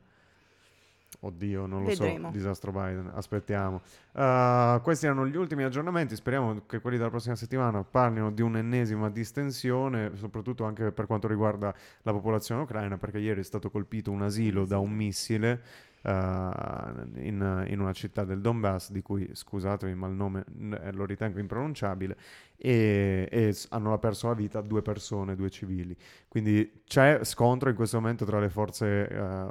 Oddio, 1.25 1.65
non 1.65 1.83
lo 1.83 1.89
Vedremo. 1.89 2.27
so, 2.29 2.33
disastro 2.33 2.71
Biden, 2.71 3.11
aspettiamo. 3.15 3.81
Uh, 4.13 4.81
questi 4.83 5.07
erano 5.07 5.27
gli 5.27 5.37
ultimi 5.37 5.63
aggiornamenti, 5.63 6.15
speriamo 6.17 6.67
che 6.67 6.81
quelli 6.81 6.99
della 6.99 7.09
prossima 7.09 7.35
settimana 7.35 7.83
parlino 7.83 8.31
di 8.31 8.43
un'ennesima 8.43 9.09
distensione, 9.09 10.13
soprattutto 10.17 10.65
anche 10.65 10.93
per 10.93 11.07
quanto 11.07 11.27
riguarda 11.27 11.75
la 12.03 12.13
popolazione 12.13 12.63
ucraina, 12.63 12.99
perché 12.99 13.19
ieri 13.19 13.41
è 13.41 13.45
stato 13.45 13.71
colpito 13.71 14.11
un 14.11 14.21
asilo 14.21 14.67
da 14.67 14.79
un 14.79 14.91
missile 14.91 15.63
uh, 16.05 17.19
in, 17.19 17.65
in 17.69 17.81
una 17.81 17.93
città 17.93 18.25
del 18.25 18.41
Donbass, 18.41 18.91
di 18.91 19.03
cui, 19.03 19.29
scusatemi, 19.33 19.95
ma 19.95 20.07
il 20.07 20.15
nome 20.15 20.45
eh, 20.81 20.93
lo 20.93 21.05
ritengo 21.05 21.39
impronunciabile, 21.39 22.17
e, 22.57 23.29
e 23.31 23.57
hanno 23.71 23.99
perso 23.99 24.29
la 24.29 24.35
vita 24.35 24.61
due 24.61 24.83
persone, 24.83 25.35
due 25.35 25.51
civili. 25.51 25.97
Quindi 26.29 26.83
c'è 26.87 27.25
scontro 27.25 27.69
in 27.69 27.77
questo 27.77 28.01
momento 28.01 28.25
tra 28.25 28.39
le 28.39 28.49
forze 28.49 29.09
eh, 29.09 29.49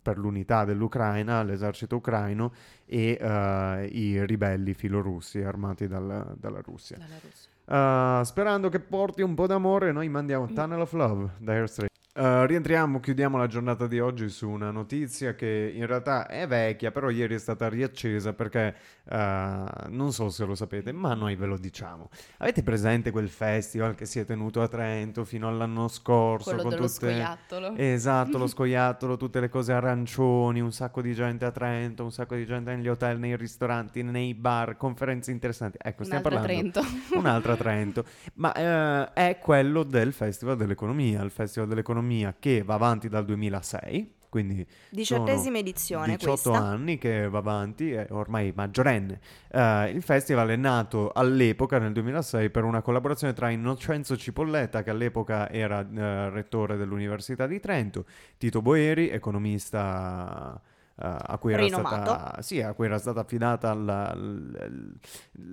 per 0.00 0.18
l'unità 0.18 0.64
dell'Ucraina, 0.64 1.42
l'esercito 1.42 1.96
ucraino 1.96 2.52
e 2.84 3.18
eh, 3.20 3.88
i 3.90 4.24
ribelli 4.24 4.74
filorussi 4.74 5.40
armati 5.40 5.88
dal- 5.88 6.34
dalla 6.36 6.60
Russia. 6.60 6.98
Dalla 6.98 7.18
Russia. 7.22 7.52
Uh, 7.66 8.22
sperando 8.24 8.68
che 8.68 8.78
porti 8.78 9.22
un 9.22 9.34
po' 9.34 9.46
d'amore, 9.46 9.90
noi 9.90 10.10
mandiamo 10.10 10.46
Tunnel 10.46 10.80
of 10.80 10.92
Love 10.92 11.30
da 11.38 11.52
Airstream. 11.52 11.88
Uh, 12.16 12.44
rientriamo, 12.44 13.00
chiudiamo 13.00 13.36
la 13.36 13.48
giornata 13.48 13.88
di 13.88 13.98
oggi 13.98 14.28
su 14.28 14.48
una 14.48 14.70
notizia 14.70 15.34
che 15.34 15.72
in 15.74 15.84
realtà 15.84 16.28
è 16.28 16.46
vecchia, 16.46 16.92
però 16.92 17.10
ieri 17.10 17.34
è 17.34 17.38
stata 17.38 17.68
riaccesa 17.68 18.32
perché 18.32 18.72
uh, 19.10 19.16
non 19.88 20.12
so 20.12 20.30
se 20.30 20.44
lo 20.44 20.54
sapete, 20.54 20.92
ma 20.92 21.14
noi 21.14 21.34
ve 21.34 21.46
lo 21.46 21.56
diciamo. 21.56 22.10
Avete 22.36 22.62
presente 22.62 23.10
quel 23.10 23.28
festival 23.28 23.96
che 23.96 24.06
si 24.06 24.20
è 24.20 24.24
tenuto 24.24 24.62
a 24.62 24.68
Trento 24.68 25.24
fino 25.24 25.48
all'anno 25.48 25.88
scorso? 25.88 26.50
Quello 26.50 26.62
con 26.62 26.70
dello 26.70 26.86
tutte... 26.86 27.10
scoiattolo. 27.10 27.74
Esatto, 27.74 28.38
lo 28.38 28.46
scoiattolo, 28.46 29.16
tutte 29.16 29.40
le 29.40 29.48
cose 29.48 29.72
arancioni, 29.72 30.60
un 30.60 30.70
sacco 30.70 31.02
di 31.02 31.14
gente 31.14 31.44
a 31.44 31.50
Trento, 31.50 32.04
un 32.04 32.12
sacco 32.12 32.36
di 32.36 32.46
gente 32.46 32.72
negli 32.72 32.86
hotel, 32.86 33.18
nei 33.18 33.34
ristoranti, 33.36 34.04
nei 34.04 34.34
bar, 34.34 34.76
conferenze 34.76 35.32
interessanti. 35.32 35.78
Ecco, 35.82 36.04
stiamo 36.04 36.28
Un'altra 36.28 36.46
parlando 36.46 36.80
Trento. 36.80 37.18
un'altra 37.18 37.56
Trento, 37.56 38.04
ma 38.34 38.52
eh, 38.52 39.12
è 39.14 39.38
quello 39.40 39.82
del 39.82 40.12
Festival 40.12 40.56
dell'Economia, 40.56 41.20
il 41.20 41.32
Festival 41.32 41.68
dell'Economia 41.68 42.02
che 42.38 42.62
va 42.62 42.74
avanti 42.74 43.08
dal 43.08 43.24
2006, 43.24 44.12
quindi 44.34 44.66
Diciottesima 44.90 45.58
edizione 45.58 46.16
18 46.16 46.50
questa. 46.50 46.64
anni 46.66 46.98
che 46.98 47.28
va 47.28 47.38
avanti, 47.38 47.92
è 47.92 48.08
ormai 48.10 48.52
maggiorenne. 48.52 49.20
Eh, 49.48 49.90
il 49.90 50.02
festival 50.02 50.48
è 50.48 50.56
nato 50.56 51.12
all'epoca, 51.14 51.78
nel 51.78 51.92
2006, 51.92 52.50
per 52.50 52.64
una 52.64 52.82
collaborazione 52.82 53.32
tra 53.32 53.50
Innocenzo 53.50 54.16
Cipolletta, 54.16 54.82
che 54.82 54.90
all'epoca 54.90 55.48
era 55.48 55.80
eh, 55.88 56.30
rettore 56.30 56.76
dell'Università 56.76 57.46
di 57.46 57.60
Trento, 57.60 58.06
Tito 58.36 58.60
Boeri, 58.60 59.08
economista 59.08 60.60
a, 60.96 61.38
cui 61.38 61.52
stata, 61.68 62.40
sì, 62.40 62.60
a 62.62 62.72
cui 62.72 62.86
era 62.86 62.98
stata 62.98 63.20
affidata 63.20 63.74
la, 63.74 64.14
la- 64.14 64.68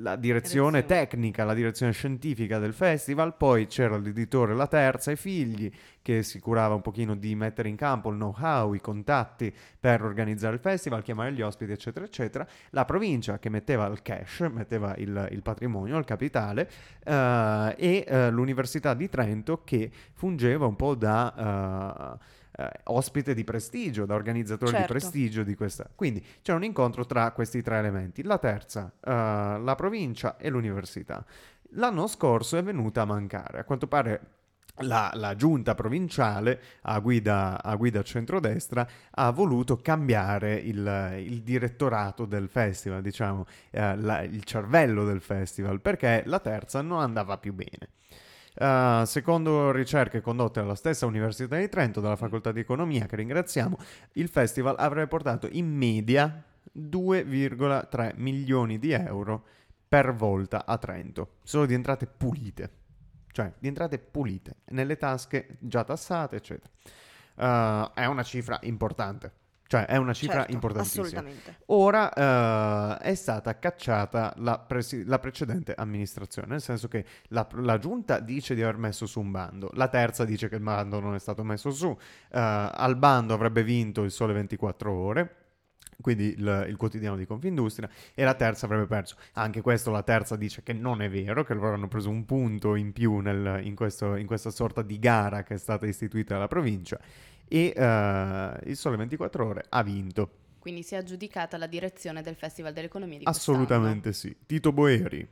la 0.02 0.16
direzione 0.16 0.40
Direzione. 0.82 0.86
tecnica, 0.86 1.44
la 1.44 1.54
direzione 1.54 1.92
scientifica 1.92 2.60
del 2.60 2.74
festival. 2.74 3.36
Poi 3.36 3.68
c'era 3.68 3.98
l'editore 3.98 4.54
La 4.54 4.68
Terza 4.68 5.12
e 5.12 5.16
Figli, 5.16 5.72
che 6.02 6.24
si 6.24 6.40
curava 6.40 6.76
un 6.76 6.82
pochino 6.82 7.16
di 7.16 7.36
mettere 7.36 7.70
in 7.70 7.76
campo 7.76 8.10
il 8.10 8.16
know-how, 8.18 8.74
i 8.74 8.82
contatti 8.82 9.54
per 9.80 10.04
organizzare 10.04 10.56
il 10.56 10.62
festival, 10.62 11.02
chiamare 11.02 11.34
gli 11.34 11.42
ospiti, 11.42 11.72
eccetera, 11.72 12.06
eccetera. 12.06 12.48
La 12.70 12.86
provincia 12.86 13.40
che 13.40 13.50
metteva 13.50 13.88
il 13.88 14.02
cash, 14.02 14.42
metteva 14.52 14.96
il, 14.98 15.28
il 15.32 15.42
patrimonio, 15.42 15.98
il 15.98 16.06
capitale, 16.06 16.70
eh, 17.04 17.76
e 17.78 18.06
eh, 18.08 18.30
l'Università 18.30 18.94
di 18.94 19.10
Trento 19.10 19.64
che 19.64 19.90
fungeva 20.14 20.66
un 20.66 20.76
po' 20.76 20.96
da... 20.96 22.18
eh, 22.20 22.40
eh, 22.70 22.80
ospite 22.86 23.34
di 23.34 23.44
prestigio, 23.44 24.06
da 24.06 24.16
organizzatore 24.16 24.72
Certo. 24.72 24.94
di 24.94 25.00
prestigio 25.00 25.44
di 25.44 25.56
questa. 25.56 25.90
Quindi 25.94 26.24
c'è 26.42 26.54
un 26.54 26.64
incontro 26.64 27.06
tra 27.06 27.32
questi 27.32 27.62
tre 27.62 27.78
elementi: 27.78 28.24
la 28.24 28.38
terza, 28.38 28.92
eh, 29.04 29.12
la 29.12 29.76
provincia 29.76 30.38
e 30.38 30.50
l'università. 30.50 31.26
L'anno 31.76 32.08
scorso 32.08 32.58
è 32.58 32.64
venuta 32.64 33.02
a 33.02 33.06
mancare. 33.06 33.60
A 33.60 33.64
quanto 33.64 33.88
pare 33.88 34.22
la, 34.82 35.12
la 35.16 35.36
giunta 35.36 35.76
provinciale 35.76 36.62
a 36.84 37.00
guida, 37.00 37.62
a 37.62 37.76
guida 37.76 38.02
centrodestra 38.04 38.88
ha 39.12 39.30
voluto 39.32 39.78
cambiare 39.78 40.56
il, 40.56 41.16
il 41.20 41.42
direttorato 41.44 42.26
del 42.26 42.48
festival, 42.50 43.02
diciamo, 43.02 43.46
eh, 43.70 43.96
la- 43.98 44.22
il 44.24 44.44
cervello 44.44 45.06
del 45.06 45.22
festival, 45.22 45.82
perché 45.82 46.24
la 46.26 46.40
terza 46.40 46.82
non 46.82 47.00
andava 47.02 47.38
più 47.38 47.54
bene. 47.54 47.90
Uh, 48.54 49.06
secondo 49.06 49.72
ricerche 49.72 50.20
condotte 50.20 50.60
dalla 50.60 50.76
stessa 50.76 51.06
Università 51.06 51.58
di 51.58 51.70
Trento, 51.70 52.02
dalla 52.02 52.18
Facoltà 52.18 52.52
di 52.52 52.60
Economia, 52.60 53.06
che 53.06 53.16
ringraziamo, 53.16 53.78
il 54.14 54.28
festival 54.28 54.76
avrebbe 54.78 55.08
portato 55.08 55.48
in 55.52 55.68
media 55.68 56.44
2,3 56.78 58.14
milioni 58.18 58.78
di 58.78 58.92
euro 58.92 59.46
per 59.88 60.14
volta 60.14 60.66
a 60.66 60.78
Trento, 60.78 61.36
solo 61.44 61.66
di 61.66 61.74
entrate 61.74 62.08
pulite, 62.08 62.72
cioè 63.32 63.52
di 63.58 63.68
entrate 63.68 64.00
pulite, 64.00 64.58
nelle 64.72 64.98
tasche 64.98 65.58
già 65.60 65.84
tassate, 65.84 66.36
eccetera. 66.36 66.72
Uh, 67.36 67.92
è 67.94 68.06
una 68.06 68.24
cifra 68.24 68.60
importante, 68.64 69.32
cioè 69.72 69.86
è 69.86 69.96
una 69.96 70.12
cifra 70.12 70.40
Certo, 70.40 70.52
importantissima. 70.52 71.06
Assolutamente. 71.06 71.56
Ora 71.68 72.98
eh, 73.00 73.10
è 73.10 73.16
stata 73.16 73.58
cacciata 73.58 74.34
la, 74.40 74.60
presi- 74.60 75.06
la 75.06 75.18
precedente 75.18 75.74
amministrazione, 75.74 76.50
nel 76.50 76.60
senso 76.60 76.90
che 76.90 77.06
la, 77.30 77.48
la 77.54 77.78
giunta 77.78 78.20
dice 78.20 78.54
di 78.54 78.62
aver 78.62 78.76
messo 78.76 79.06
su 79.06 79.22
un 79.22 79.32
bando, 79.32 79.70
la 79.76 79.88
terza 79.88 80.26
dice 80.26 80.50
che 80.50 80.56
il 80.56 80.62
bando 80.62 81.00
non 81.00 81.16
è 81.16 81.20
stato 81.20 81.42
messo 81.46 81.72
su, 81.72 81.88
eh, 81.88 82.38
al 82.38 82.98
bando 82.98 83.34
avrebbe 83.34 83.64
vinto 83.64 84.04
il 84.04 84.12
Sole 84.12 84.34
24 84.34 84.92
Ore. 84.92 85.36
Quindi 86.02 86.34
il, 86.38 86.66
il 86.68 86.76
quotidiano 86.76 87.16
di 87.16 87.26
Confindustria 87.26 87.88
e 88.14 88.24
la 88.26 88.34
terza 88.34 88.66
avrebbe 88.66 88.88
perso. 88.88 89.16
Anche 89.34 89.62
questo 89.62 89.90
la 89.92 90.02
terza 90.04 90.36
dice 90.36 90.64
che 90.64 90.74
non 90.74 91.02
è 91.02 91.10
vero, 91.10 91.44
che 91.46 91.54
loro 91.54 91.76
hanno 91.76 91.88
preso 91.88 92.10
un 92.10 92.26
punto 92.26 92.76
in 92.76 92.92
più 92.92 93.20
nel- 93.20 93.62
in, 93.64 93.76
questo- 93.76 94.16
in 94.16 94.26
questa 94.26 94.50
sorta 94.50 94.82
di 94.82 95.00
gara 95.00 95.44
che 95.44 95.54
è 95.54 95.58
stata 95.58 95.86
istituita 95.86 96.34
dalla 96.34 96.48
provincia 96.48 97.00
e 97.52 97.74
eh, 97.76 98.60
il 98.64 98.78
Sole 98.78 98.96
24 98.96 99.46
Ore 99.46 99.66
ha 99.68 99.84
vinto. 99.84 100.30
Quindi 100.60 100.84
si 100.84 100.96
è 100.96 100.98
aggiudicata 101.00 101.58
la 101.58 101.68
direzione 101.68 102.22
del 102.22 102.36
Festival 102.36 102.72
dell'Economia 102.72 103.18
di 103.18 103.26
quest'anno. 103.26 103.58
Assolutamente 103.58 104.14
sì. 104.14 104.34
Tito 104.46 104.72
Boeri 104.72 105.28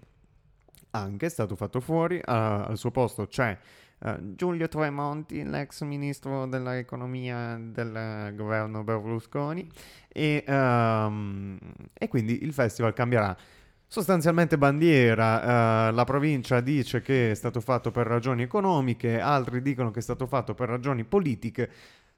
anche 0.91 1.27
è 1.27 1.29
stato 1.29 1.55
fatto 1.55 1.79
fuori, 1.79 2.19
ah, 2.23 2.65
al 2.65 2.77
suo 2.77 2.91
posto 2.91 3.27
c'è 3.27 3.57
eh, 4.01 4.17
Giulio 4.35 4.67
Tremonti, 4.67 5.43
l'ex 5.43 5.81
ministro 5.81 6.45
dell'economia 6.47 7.57
del 7.59 8.33
governo 8.35 8.83
Berlusconi 8.83 9.69
e, 10.07 10.43
ehm, 10.45 11.57
e 11.93 12.07
quindi 12.07 12.43
il 12.43 12.53
festival 12.53 12.93
cambierà. 12.93 13.35
Sostanzialmente 13.91 14.55
bandiera, 14.57 15.87
eh, 15.89 15.91
la 15.91 16.03
provincia 16.03 16.59
dice 16.61 17.01
che 17.01 17.31
è 17.31 17.33
stato 17.33 17.59
fatto 17.59 17.89
per 17.89 18.05
ragioni 18.05 18.43
economiche, 18.43 19.19
altri 19.19 19.63
dicono 19.63 19.89
che 19.89 19.97
è 19.97 20.03
stato 20.03 20.27
fatto 20.27 20.53
per 20.53 20.69
ragioni 20.69 21.03
politiche. 21.03 21.69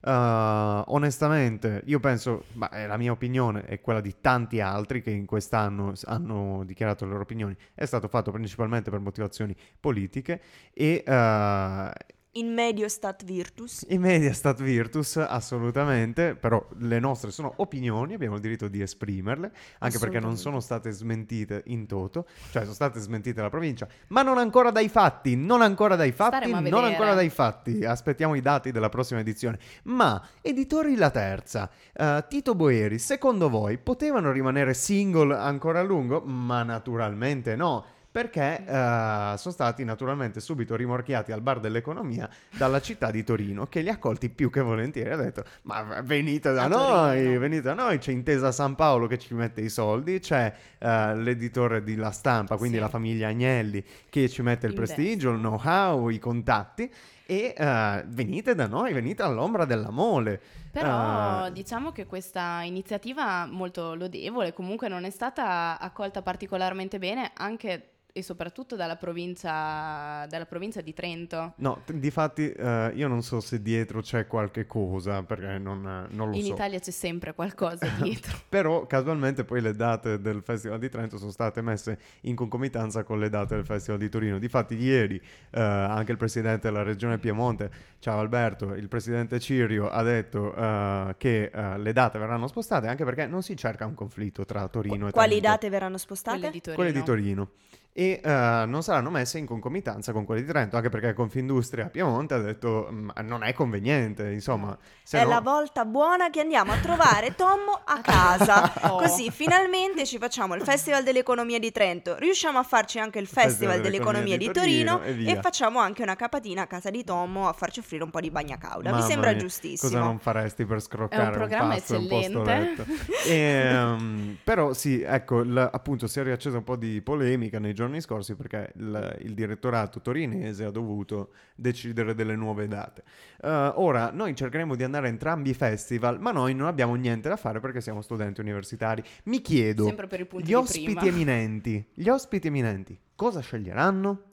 Uh, 0.04 0.82
onestamente, 0.88 1.84
io 1.86 2.00
penso, 2.00 2.46
ma 2.54 2.70
è 2.70 2.88
la 2.88 2.98
mia 2.98 3.12
opinione 3.12 3.68
e 3.68 3.82
quella 3.82 4.02
di 4.02 4.16
tanti 4.20 4.60
altri 4.60 5.02
che 5.04 5.12
in 5.12 5.26
quest'anno 5.26 5.94
hanno 6.06 6.64
dichiarato 6.66 7.06
le 7.06 7.12
loro 7.12 7.24
opinioni, 7.24 7.56
è 7.76 7.86
stato 7.86 8.08
fatto 8.08 8.32
principalmente 8.32 8.90
per 8.90 9.00
motivazioni 9.00 9.56
politiche 9.80 10.42
e 10.74 11.04
uh, 11.06 11.92
In 12.36 12.54
medio 12.54 12.88
stat 12.88 13.26
virtus. 13.26 13.86
in 13.90 14.00
media 14.00 14.32
stat 14.32 14.62
virtus, 14.62 15.18
assolutamente, 15.18 16.34
però 16.34 16.66
le 16.78 16.98
nostre 16.98 17.30
sono 17.30 17.52
opinioni, 17.58 18.14
abbiamo 18.14 18.36
il 18.36 18.42
diritto 18.42 18.70
di 18.70 18.82
esprimerle, 18.82 19.52
anche 19.80 20.00
perché 20.00 20.22
non 20.22 20.38
sono 20.38 20.62
state 20.62 20.92
smentite 20.92 21.64
in 21.66 21.88
toto, 21.88 22.26
cioè 22.52 22.62
sono 22.62 22.74
state 22.74 23.02
smentite 23.02 23.36
dalla 23.36 23.50
provincia, 23.50 23.86
ma 24.08 24.22
non 24.22 24.38
ancora 24.38 24.72
dai 24.72 24.88
fatti, 24.88 25.36
non 25.36 25.62
ancora 25.62 25.98
dai 25.98 26.14
fatti, 26.14 26.50
non 26.50 26.86
ancora 26.86 27.14
dai 27.16 27.30
fatti, 27.30 27.84
aspettiamo 27.84 28.36
i 28.36 28.42
dati 28.42 28.72
della 28.72 28.88
prossima 28.88 29.20
edizione. 29.20 29.60
Ma, 29.84 30.26
editori 30.42 30.96
La 30.96 31.10
Terza, 31.10 31.70
eh, 31.92 32.24
Tito 32.30 32.56
Boeri, 32.56 32.98
secondo 32.98 33.50
voi 33.50 33.78
potevano 33.78 34.32
rimanere 34.32 34.74
single 34.74 35.36
ancora 35.36 35.82
a 35.82 35.84
lungo? 35.84 36.22
Ma 36.22 36.64
naturalmente 36.64 37.58
no. 37.58 38.00
Perché 38.12 38.66
eh, 38.66 39.34
sono 39.38 39.54
stati 39.54 39.86
naturalmente 39.86 40.42
subito 40.42 40.76
rimorchiati 40.76 41.32
al 41.32 41.40
bar 41.42 41.62
dell'economia 41.62 42.30
dalla 42.58 42.82
città 42.82 43.10
di 43.10 43.24
Torino, 43.24 43.68
che 43.68 43.80
li 43.80 43.88
ha 43.88 43.94
accolti 43.94 44.30
più 44.30 44.50
che 44.50 44.60
volentieri. 44.60 45.12
Ha 45.12 45.16
detto: 45.16 45.46
Ma 45.64 46.02
venite 46.02 46.52
da 46.52 46.64
A 46.64 46.68
noi, 46.68 47.22
Torino. 47.24 47.40
venite 47.40 47.62
da 47.62 47.74
noi. 47.74 48.00
C'è 48.00 48.12
Intesa 48.12 48.52
San 48.52 48.76
Paolo 48.76 49.08
che 49.08 49.18
ci 49.18 49.34
mette 49.34 49.62
i 49.62 49.70
soldi, 49.70 50.20
c'è 50.20 50.54
eh, 50.78 51.16
l'editore 51.16 51.84
di 51.84 51.96
La 51.96 52.12
Stampa, 52.12 52.58
quindi 52.58 52.76
Sì. 52.76 52.82
la 52.84 52.90
famiglia 52.90 53.30
Agnelli, 53.30 53.82
che 54.10 54.28
ci 54.28 54.42
mette 54.42 54.66
il 54.68 54.74
Investe. 54.74 54.96
prestigio, 54.96 55.32
il 55.32 55.38
know-how, 55.40 56.10
i 56.10 56.20
contatti. 56.20 56.92
E 57.26 57.54
eh, 57.58 58.04
venite 58.08 58.56
da 58.56 58.68
noi, 58.68 58.92
venite 58.92 59.24
all'ombra 59.24 59.64
della 59.64 59.90
mole. 59.90 60.42
Però 60.70 61.46
Eh, 61.46 61.52
diciamo 61.54 61.94
che 61.94 62.06
questa 62.06 62.62
iniziativa 62.64 63.46
molto 63.46 63.96
lodevole 63.96 64.52
comunque 64.54 64.90
non 64.90 65.06
è 65.06 65.10
stata 65.10 65.80
accolta 65.80 66.22
particolarmente 66.22 67.00
bene 67.00 67.32
anche 67.36 67.86
e 68.14 68.24
soprattutto 68.24 68.76
dalla 68.76 68.96
provincia, 68.96 70.26
dalla 70.28 70.46
provincia 70.46 70.82
di 70.82 70.94
Trento. 70.94 71.54
No, 71.58 71.82
t- 71.86 71.94
difatti 71.94 72.52
eh, 72.52 72.92
io 72.96 73.08
non 73.08 73.22
so 73.24 73.40
se 73.40 73.62
dietro 73.62 74.02
c'è 74.02 74.28
qualche 74.28 74.66
cosa, 74.66 75.24
perché 75.24 75.58
non, 75.58 76.08
non 76.10 76.30
lo 76.30 76.36
In 76.36 76.44
so. 76.44 76.54
Italia 76.54 76.80
c'è 76.80 76.92
sempre 76.92 77.34
qualcosa 77.34 77.88
dietro. 78.02 78.38
Però 78.50 78.86
casualmente 78.86 79.44
poi 79.44 79.62
le 79.62 79.74
date 79.74 80.20
del 80.20 80.42
Festival 80.44 80.80
di 80.80 80.90
Trento 80.90 81.18
sono 81.18 81.32
state 81.32 81.62
messe 81.62 82.00
in 82.22 82.36
concomitanza 82.36 83.04
con 83.04 83.20
le 83.20 83.30
date 83.30 83.56
del 83.56 83.66
Festival 83.66 84.00
di 84.00 84.10
Torino. 84.10 84.40
Difatti 84.40 84.76
ieri 84.76 85.16
eh, 85.52 85.60
anche 85.62 86.12
il 86.12 86.18
presidente 86.18 86.68
della 86.70 86.84
regione 86.84 87.18
Piemonte, 87.18 87.72
ciao 88.00 88.20
Alberto, 88.20 88.74
il 88.74 88.88
presidente 88.88 89.40
Cirio 89.40 89.90
ha 89.90 90.04
detto 90.04 90.54
eh, 90.56 91.16
che 91.18 91.52
eh, 91.54 91.78
le 91.78 91.94
date 91.94 92.20
verranno 92.20 92.48
spostate 92.48 92.88
anche 92.88 93.06
perché 93.06 93.26
non 93.26 93.42
si 93.42 93.56
cerca 93.56 93.86
un 93.86 93.94
conflitto 93.94 94.46
tra 94.46 94.68
Torino 94.68 95.08
e 95.08 95.12
Quali 95.12 95.30
Trento. 95.30 95.48
date 95.48 95.70
verranno 95.70 95.98
spostate? 95.98 96.38
Quelle 96.38 96.52
di 96.52 96.62
Torino. 96.62 96.84
Quelle 96.84 97.00
di 97.00 97.04
Torino. 97.06 97.50
E 97.94 98.22
eh, 98.24 98.64
non 98.68 98.84
saranno 98.84 99.10
messe 99.10 99.38
in 99.38 99.46
concomitanza 99.46 100.14
con 100.14 100.24
quelle 100.24 100.42
di 100.42 100.48
Trento, 100.48 100.78
anche 100.78 100.88
perché 100.88 101.12
Confindustria 101.14 101.90
Piemonte 101.90 102.36
ha 102.36 102.40
detto 102.40 102.88
"Mm, 102.90 103.10
non 103.24 103.44
è 103.44 103.52
conveniente, 103.54 104.32
insomma. 104.32 104.78
Se 105.04 105.20
È 105.20 105.24
no- 105.24 105.30
la 105.30 105.42
volta 105.42 105.84
buona 105.84 106.30
che 106.30 106.40
andiamo 106.40 106.72
a 106.72 106.78
trovare 106.78 107.36
Tommo 107.36 107.82
a 107.84 108.00
casa. 108.02 108.72
Oh. 108.92 108.98
Così 108.98 109.30
finalmente 109.30 110.06
ci 110.06 110.18
facciamo 110.18 110.56
il 110.56 110.62
Festival 110.64 111.04
dell'Economia 111.04 111.60
di 111.60 111.72
Trento, 111.72 112.16
riusciamo 112.18 112.58
a 112.60 112.64
farci 112.64 113.00
anche 113.00 113.20
il 113.20 113.28
Festival, 113.28 113.80
dell'Economia 113.82 114.38
di 114.38 114.50
Torino, 114.52 115.02
e 115.02 115.10
e, 115.10 115.14
via. 115.14 115.42
facciamo 115.42 115.80
anche 115.80 116.02
una 116.02 116.16
capatina 116.16 116.64
a 116.64 116.68
casa 116.68 116.90
di 116.90 117.04
Tommo 117.04 117.48
a 117.48 117.54
farci 117.54 117.80
offrire 117.80 118.04
un 118.04 118.10
po' 118.10 118.20
di 118.22 118.32
bagna 118.32 118.58
cauda. 118.58 118.94
Mi 118.94 119.02
sembra 119.02 119.32
mia, 119.32 119.40
giustissimo. 119.40 119.90
Cosa 119.92 120.04
non 120.04 120.20
faresti 120.20 120.66
per 120.66 120.82
scroccare 120.82 121.24
È 121.24 121.26
un 121.28 121.32
programma 121.34 121.74
pasto 121.76 121.94
e 121.94 121.98
un 121.98 122.04
eccellente. 122.06 122.38
postoletto? 122.38 122.86
Ehm, 123.28 124.38
però 124.44 124.74
sì, 124.74 125.02
ecco, 125.02 125.42
il- 125.42 125.70
appunto 125.72 126.08
si 126.08 126.20
è 126.20 126.24
riaccesa 126.24 126.58
un 126.58 126.64
po' 126.64 126.76
di 126.76 127.02
polemica 127.02 127.60
nei 127.60 127.74
giorni 127.74 127.80
scorsi 128.02 128.36
perché 128.36 128.72
il, 128.76 129.18
il 129.22 129.34
direttorato 129.34 130.02
torinese 130.02 130.64
ha 130.64 130.72
dovuto 130.72 131.32
decidere 131.56 132.14
delle 132.14 132.36
nuove 132.36 132.68
date. 132.68 133.04
Eh, 133.42 133.72
ora, 133.76 134.12
noi 134.12 134.36
cercheremo 134.36 134.76
di 134.76 134.84
andare 134.84 135.08
a 135.08 135.10
entrambi 135.10 135.50
i 135.50 135.54
festival, 135.54 136.20
ma 136.20 136.32
noi 136.32 136.54
non 136.54 136.68
abbiamo 136.68 136.96
niente 136.96 137.30
da 137.30 137.36
fare 137.36 137.60
perché 137.60 137.82
siamo 137.82 138.02
studenti 138.02 138.42
universitari. 138.42 139.04
Mi 139.26 139.42
chiedo, 139.42 139.94
gli 140.40 140.54
ospiti 140.54 140.94
prima. 140.94 141.02
eminenti, 141.04 141.86
gli 141.94 142.08
ospiti 142.10 142.48
eminenti, 142.48 142.98
cosa 143.16 143.40
sceglieranno? 143.40 144.31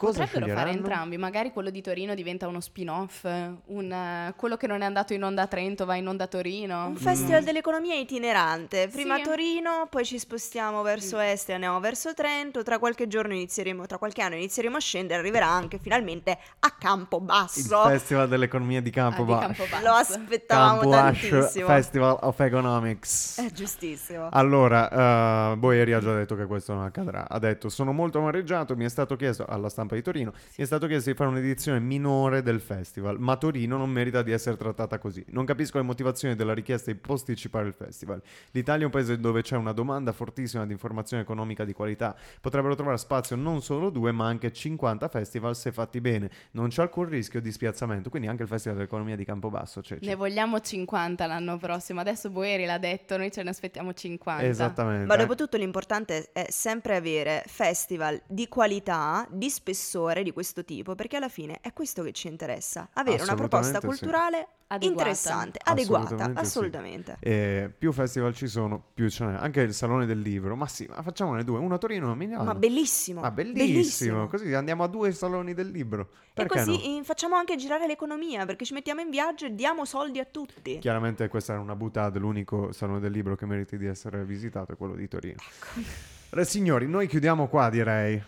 Cosa 0.00 0.24
Potrebbero 0.24 0.54
fare 0.54 0.70
entrambi, 0.70 1.18
magari 1.18 1.52
quello 1.52 1.68
di 1.68 1.82
Torino 1.82 2.14
diventa 2.14 2.48
uno 2.48 2.60
spin-off, 2.60 3.24
un, 3.24 3.92
eh, 3.92 4.32
quello 4.34 4.56
che 4.56 4.66
non 4.66 4.80
è 4.80 4.86
andato 4.86 5.12
in 5.12 5.22
onda 5.22 5.42
a 5.42 5.46
Trento 5.46 5.84
va 5.84 5.94
in 5.94 6.08
onda 6.08 6.24
a 6.24 6.26
Torino. 6.26 6.86
Un 6.86 6.92
Mm. 6.92 6.96
festival 6.96 7.42
dell'economia 7.44 7.94
itinerante. 7.96 8.88
Prima 8.88 9.16
Sì. 9.16 9.22
Torino, 9.24 9.88
poi 9.90 10.06
ci 10.06 10.18
spostiamo 10.18 10.80
verso 10.80 11.18
est 11.18 11.50
e 11.50 11.52
andiamo 11.52 11.80
verso 11.80 12.14
Trento. 12.14 12.62
Tra 12.62 12.78
qualche 12.78 13.08
giorno 13.08 13.34
inizieremo, 13.34 13.84
tra 13.84 13.98
qualche 13.98 14.22
anno 14.22 14.36
inizieremo 14.36 14.78
a 14.78 14.80
scendere. 14.80 15.20
Arriverà 15.20 15.48
anche 15.48 15.78
finalmente 15.78 16.30
a 16.60 16.68
Il 16.68 16.72
Campobasso. 16.78 17.82
Festival 17.84 18.26
dell'economia 18.26 18.80
di 18.80 18.88
Ah, 18.88 18.90
di 18.90 18.96
Campobasso. 18.96 19.48
Campobasso. 19.48 19.84
Lo 19.84 19.92
aspettavamo 19.92 20.80
Campo 20.80 20.96
Ash 20.96 21.28
tantissimo. 21.28 21.66
Festival 21.66 22.16
of 22.22 22.40
Economics. 22.40 23.38
È 23.38 23.50
giustissimo. 23.52 24.28
Allora, 24.32 25.50
uh, 25.52 25.56
Boeri 25.58 25.92
ha 25.92 26.00
già 26.00 26.14
detto 26.14 26.36
che 26.36 26.46
questo 26.46 26.72
non 26.72 26.84
accadrà. 26.84 27.28
Ha 27.28 27.38
detto: 27.38 27.68
Sono 27.68 27.92
molto 27.92 28.18
amareggiato. 28.18 28.74
Mi 28.76 28.86
è 28.86 28.88
stato 28.88 29.14
chiesto 29.16 29.44
alla 29.46 29.68
stampa 29.68 29.88
di 29.94 30.02
Torino: 30.02 30.32
mi 30.32 30.62
è 30.62 30.64
stato 30.64 30.86
chiesto 30.86 31.10
di 31.10 31.16
fare 31.16 31.30
un'edizione 31.30 31.80
minore 31.80 32.42
del 32.42 32.60
festival. 32.60 33.18
Ma 33.18 33.36
Torino 33.36 33.76
non 33.76 33.90
merita 33.90 34.22
di 34.22 34.32
essere 34.32 34.56
trattata 34.56 34.98
così. 34.98 35.24
Non 35.28 35.44
capisco 35.44 35.78
le 35.78 35.84
motivazioni 35.84 36.36
della 36.36 36.54
richiesta 36.54 36.90
di 36.90 36.98
posticipare 36.98 37.66
il 37.66 37.74
festival. 37.74 38.22
L'Italia 38.52 38.82
è 38.82 38.84
un 38.86 38.90
paese 38.90 39.18
dove 39.18 39.42
c'è 39.42 39.56
una 39.56 39.72
domanda 39.72 40.12
fortissima 40.12 40.66
di 40.66 40.72
informazione 40.72 41.22
economica 41.22 41.64
di 41.64 41.72
qualità. 41.72 42.16
Potrebbero 42.40 42.74
trovare 42.74 42.98
spazio 42.98 43.36
non 43.36 43.62
solo 43.62 43.90
due, 43.90 44.12
ma 44.12 44.26
anche 44.26 44.52
50 44.52 45.08
festival 45.08 45.56
se 45.56 45.72
fatti 45.72 46.00
bene. 46.00 46.30
Non 46.52 46.68
c'è 46.68 46.82
alcun 46.82 47.08
rischio 47.08 47.40
di 47.40 47.50
spiazzamento. 47.50 48.10
Quindi 48.10 48.28
anche 48.28 48.42
il 48.42 48.48
Festival 48.48 48.76
dell'Economia 48.76 49.16
di 49.16 49.24
Campobasso 49.24 49.80
c'è. 49.80 49.98
Ne 50.00 50.14
vogliamo 50.14 50.60
50 50.60 51.26
l'anno 51.26 51.56
prossimo. 51.56 52.00
Adesso 52.00 52.30
Boeri 52.30 52.64
l'ha 52.64 52.78
detto, 52.78 53.16
noi 53.16 53.30
ce 53.32 53.42
ne 53.42 53.50
aspettiamo 53.50 53.92
50. 53.92 54.44
Esattamente. 54.44 55.06
Ma 55.06 55.16
dopo 55.16 55.34
tutto 55.34 55.56
l'importante 55.56 56.30
è 56.32 56.46
sempre 56.50 56.96
avere 56.96 57.42
festival 57.46 58.20
di 58.26 58.48
qualità, 58.48 59.26
di 59.30 59.48
spessore 59.48 59.78
di 60.22 60.32
questo 60.32 60.64
tipo, 60.64 60.94
perché 60.94 61.16
alla 61.16 61.28
fine 61.28 61.58
è 61.60 61.72
questo 61.72 62.02
che 62.02 62.12
ci 62.12 62.28
interessa, 62.28 62.88
avere 62.94 63.22
una 63.22 63.34
proposta 63.34 63.80
sì. 63.80 63.86
culturale 63.86 64.46
Adeguata. 64.72 64.86
interessante, 64.86 65.58
adeguata, 65.64 66.04
Assolutamente 66.04 66.34
sì. 66.34 66.46
assolutamente. 66.46 67.16
E 67.18 67.72
più 67.76 67.90
festival 67.90 68.34
ci 68.34 68.46
sono, 68.46 68.80
più 68.94 69.10
ce 69.10 69.24
n'è. 69.24 69.34
Anche 69.34 69.62
il 69.62 69.74
Salone 69.74 70.06
del 70.06 70.20
Libro. 70.20 70.54
Ma 70.54 70.68
sì, 70.68 70.86
ma 70.88 71.02
facciamone 71.02 71.42
due. 71.42 71.58
Uno 71.58 71.74
a 71.74 71.78
Torino 71.78 72.02
e 72.02 72.04
uno 72.04 72.12
a 72.12 72.16
Milano. 72.16 72.44
Ma 72.44 72.54
bellissimo, 72.54 73.20
Ma 73.20 73.32
bellissimo. 73.32 74.28
Così 74.28 74.54
andiamo 74.54 74.84
a 74.84 74.86
due 74.86 75.10
saloni 75.10 75.54
del 75.54 75.70
libro. 75.70 76.02
E 76.02 76.06
Perché 76.34 76.58
così 76.58 76.70
no? 76.70 77.00
eh, 77.00 77.04
facciamo 77.04 77.34
anche 77.34 77.56
girare 77.56 77.88
l'economia, 77.88 78.46
perché 78.46 78.64
ci 78.64 78.72
mettiamo 78.72 79.00
in 79.00 79.10
viaggio 79.10 79.46
e 79.46 79.54
diamo 79.56 79.84
soldi 79.84 80.20
a 80.20 80.24
tutti. 80.24 80.78
Chiaramente 80.78 81.26
questa 81.26 81.54
era 81.54 81.60
una 81.60 81.74
buttata, 81.74 82.20
l'unico 82.20 82.70
salone 82.70 83.00
del 83.00 83.10
libro 83.10 83.34
che 83.34 83.46
meriti 83.46 83.76
di 83.76 83.86
essere 83.86 84.24
visitato 84.24 84.72
è 84.72 84.76
quello 84.76 84.94
di 84.94 85.08
Torino. 85.08 85.38
Ecco. 86.30 86.44
Signori, 86.44 86.86
noi 86.86 87.08
chiudiamo 87.08 87.48
qua, 87.48 87.68
direi. 87.70 88.22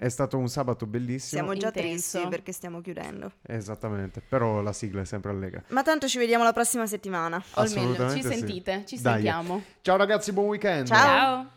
È 0.00 0.08
stato 0.08 0.38
un 0.38 0.48
sabato 0.48 0.86
bellissimo. 0.86 1.42
Siamo 1.42 1.52
già 1.52 1.66
Intenso. 1.66 2.16
tristi 2.16 2.28
perché 2.30 2.52
stiamo 2.52 2.80
chiudendo. 2.80 3.32
Esattamente, 3.42 4.22
però 4.26 4.62
la 4.62 4.72
sigla 4.72 5.02
è 5.02 5.04
sempre 5.04 5.30
allegra. 5.30 5.62
Ma 5.68 5.82
tanto 5.82 6.08
ci 6.08 6.16
vediamo 6.16 6.42
la 6.42 6.54
prossima 6.54 6.86
settimana. 6.86 7.36
O 7.56 7.62
meglio, 7.74 8.08
ci 8.08 8.22
sì. 8.22 8.28
sentite, 8.28 8.84
ci 8.86 8.98
Dai. 8.98 9.12
sentiamo. 9.16 9.62
Ciao 9.82 9.98
ragazzi, 9.98 10.32
buon 10.32 10.46
weekend. 10.46 10.86
Ciao. 10.86 10.96
Ciao. 10.96 11.50